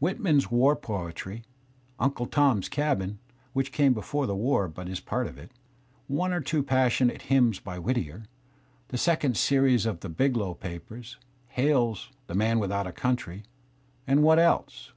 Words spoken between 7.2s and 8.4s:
hymns by Whittier,